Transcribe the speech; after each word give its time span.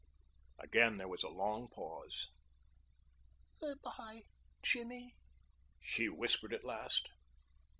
Again 0.57 0.97
there 0.97 1.07
was 1.07 1.21
a 1.21 1.29
long 1.29 1.67
pause. 1.69 2.31
"Good 3.59 3.83
by 3.83 4.23
Jimmy," 4.63 5.13
she 5.79 6.09
whispered 6.09 6.55
at 6.55 6.65
last. 6.65 7.07